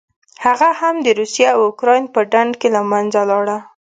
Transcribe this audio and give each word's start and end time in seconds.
هغه 0.45 0.69
هم 0.79 0.95
د 1.05 1.07
روسیې 1.19 1.47
او 1.53 1.59
اوکراین 1.67 2.05
په 2.13 2.19
ډنډ 2.31 2.53
کې 2.61 2.69
له 2.75 2.81
منځه 2.91 3.21
لاړه. 3.31 3.57